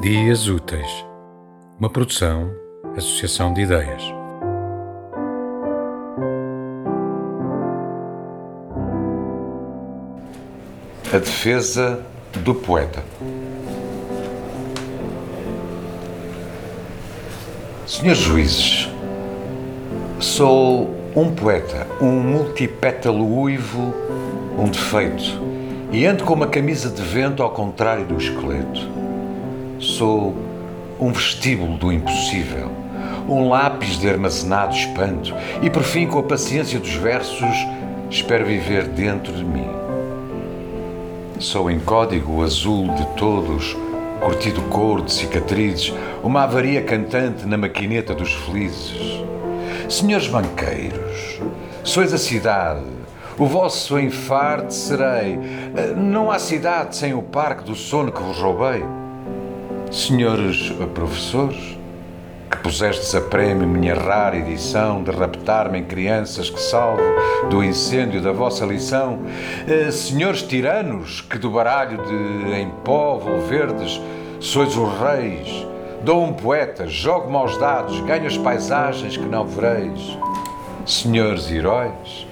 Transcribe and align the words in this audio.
Dias 0.00 0.48
Úteis, 0.48 1.04
uma 1.78 1.90
produção, 1.90 2.50
associação 2.96 3.52
de 3.52 3.60
ideias. 3.60 4.02
A 11.12 11.18
defesa 11.18 12.02
do 12.42 12.54
poeta. 12.54 13.04
Senhores 17.86 18.20
juízes, 18.20 18.88
sou 20.18 20.88
um 21.14 21.30
poeta, 21.34 21.86
um 22.00 22.20
multipétalo 22.20 23.42
uivo, 23.42 23.92
um 24.58 24.70
defeito, 24.70 25.38
e 25.92 26.06
ando 26.06 26.24
com 26.24 26.32
uma 26.32 26.46
camisa 26.46 26.88
de 26.88 27.02
vento 27.02 27.42
ao 27.42 27.50
contrário 27.50 28.06
do 28.06 28.16
esqueleto. 28.16 29.09
Sou 29.80 30.34
um 31.00 31.10
vestíbulo 31.10 31.78
do 31.78 31.90
impossível, 31.90 32.70
um 33.26 33.48
lápis 33.48 33.98
de 33.98 34.10
armazenado 34.10 34.74
espanto, 34.74 35.34
e 35.62 35.70
por 35.70 35.82
fim, 35.82 36.06
com 36.06 36.18
a 36.18 36.22
paciência 36.22 36.78
dos 36.78 36.94
versos, 36.96 37.66
espero 38.10 38.44
viver 38.44 38.88
dentro 38.88 39.32
de 39.32 39.42
mim. 39.42 39.70
Sou 41.38 41.70
em 41.70 41.80
código 41.80 42.42
azul 42.44 42.94
de 42.94 43.06
todos, 43.16 43.74
curtido 44.20 44.60
cor 44.68 45.00
de 45.00 45.14
cicatrizes, 45.14 45.94
uma 46.22 46.42
avaria 46.42 46.82
cantante 46.82 47.46
na 47.46 47.56
maquineta 47.56 48.14
dos 48.14 48.34
felizes. 48.34 49.24
Senhores 49.88 50.28
banqueiros, 50.28 51.40
sois 51.82 52.12
a 52.12 52.18
cidade, 52.18 52.84
o 53.38 53.46
vosso 53.46 53.98
enfarte 53.98 54.74
serei. 54.74 55.38
Não 55.96 56.30
há 56.30 56.38
cidade 56.38 56.94
sem 56.96 57.14
o 57.14 57.22
parque 57.22 57.64
do 57.64 57.74
sono 57.74 58.12
que 58.12 58.22
vos 58.22 58.36
roubei. 58.36 58.84
Senhores 59.90 60.70
professores, 60.94 61.76
que 62.48 62.58
pusestes 62.58 63.12
a 63.12 63.20
prémio 63.20 63.66
minha 63.66 63.92
rara 63.92 64.36
edição 64.36 65.02
de 65.02 65.10
raptar-me 65.10 65.80
em 65.80 65.84
crianças 65.84 66.48
que 66.48 66.60
salvo 66.60 67.02
do 67.50 67.64
incêndio 67.64 68.22
da 68.22 68.30
vossa 68.30 68.64
lição, 68.64 69.18
eh, 69.66 69.90
senhores 69.90 70.42
tiranos, 70.42 71.20
que 71.20 71.36
do 71.38 71.50
baralho 71.50 71.98
de 72.04 72.52
em 72.54 72.70
pó 72.84 73.18
verdes 73.48 74.00
sois 74.38 74.76
os 74.76 74.88
reis, 75.00 75.66
dou 76.04 76.24
um 76.24 76.34
poeta, 76.34 76.86
jogo 76.86 77.28
maus 77.28 77.56
dados, 77.58 78.00
ganho 78.02 78.28
as 78.28 78.38
paisagens 78.38 79.16
que 79.16 79.26
não 79.26 79.44
vereis. 79.44 80.16
Senhores 80.86 81.50
heróis, 81.50 82.28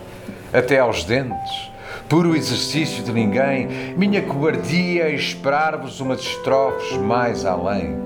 até 0.52 0.78
aos 0.78 1.02
dentes, 1.02 1.70
puro 2.08 2.34
exercício 2.34 3.04
de 3.04 3.12
ninguém, 3.12 3.66
minha 3.96 4.22
cobardia 4.22 5.04
é 5.04 5.14
esperar-vos 5.14 6.00
umas 6.00 6.20
estrofes 6.20 6.96
mais 6.96 7.44
além. 7.44 7.96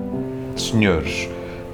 Senhores, 0.57 1.29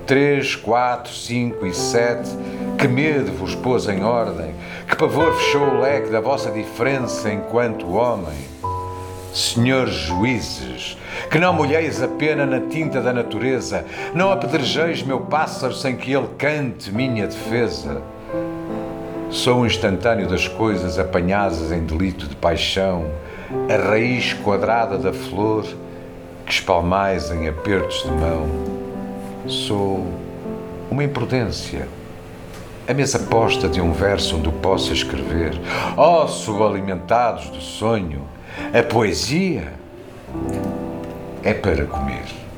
três, 0.05 0.55
quatro, 0.55 1.11
cinco 1.11 1.65
e 1.65 1.73
sete, 1.73 2.29
que 2.77 2.87
medo 2.87 3.31
vos 3.31 3.55
pôs 3.55 3.87
em 3.87 4.03
ordem, 4.03 4.53
que 4.87 4.95
pavor 4.95 5.33
fechou 5.33 5.63
o 5.63 5.81
leque 5.81 6.11
da 6.11 6.21
vossa 6.21 6.51
diferença 6.51 7.33
enquanto 7.33 7.93
homem. 7.93 8.47
Senhores 9.33 9.93
juízes, 9.93 10.97
que 11.31 11.39
não 11.39 11.53
molheis 11.53 12.01
a 12.01 12.07
pena 12.07 12.45
na 12.45 12.61
tinta 12.61 13.01
da 13.01 13.11
natureza, 13.11 13.85
não 14.13 14.31
apedrejeis 14.31 15.01
meu 15.01 15.21
pássaro 15.21 15.73
sem 15.73 15.95
que 15.95 16.11
ele 16.11 16.29
cante 16.37 16.91
minha 16.91 17.25
defesa. 17.27 18.01
Sou 19.31 19.59
um 19.59 19.65
instantâneo 19.65 20.27
das 20.27 20.47
coisas 20.47 20.97
apanhadas 20.97 21.71
em 21.71 21.85
delito 21.85 22.25
de 22.25 22.35
paixão, 22.35 23.05
a 23.69 23.89
raiz 23.89 24.33
quadrada 24.33 24.97
da 24.97 25.13
flor 25.13 25.65
que 26.47 26.51
espalmais 26.51 27.29
em 27.29 27.47
apertos 27.47 28.01
de 28.01 28.11
mão. 28.11 28.49
Sou 29.45 30.03
uma 30.89 31.03
imprudência, 31.03 31.87
a 32.87 32.93
mesa 32.93 33.19
posta 33.19 33.69
de 33.69 33.79
um 33.79 33.93
verso 33.93 34.35
onde 34.35 34.49
possa 34.49 34.93
escrever. 34.93 35.53
Ó, 35.95 36.23
oh, 36.23 36.27
subalimentados 36.27 37.49
do 37.49 37.61
sonho, 37.61 38.23
a 38.73 38.81
poesia 38.81 39.73
é 41.43 41.53
para 41.53 41.85
comer. 41.85 42.48